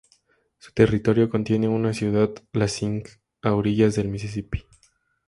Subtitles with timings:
[0.57, 3.03] Su territorio contiene una ciudad, Lansing,
[3.43, 4.63] a orillas del Misisipi.